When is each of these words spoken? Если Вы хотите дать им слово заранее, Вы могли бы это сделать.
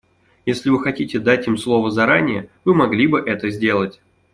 Если 0.47 0.71
Вы 0.71 0.81
хотите 0.81 1.19
дать 1.19 1.45
им 1.47 1.59
слово 1.59 1.91
заранее, 1.91 2.49
Вы 2.65 2.73
могли 2.73 3.05
бы 3.05 3.19
это 3.19 3.51
сделать. 3.51 4.01